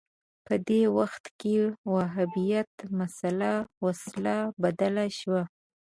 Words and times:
په 0.45 0.55
دې 0.67 0.81
وخت 0.97 1.23
کې 1.39 1.55
وهابیت 1.93 2.71
مسأله 2.99 3.53
وسله 3.85 4.37
بدله 4.63 5.05
شوه 5.19 5.41